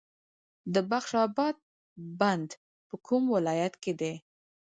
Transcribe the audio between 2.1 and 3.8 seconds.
بند په کوم ولایت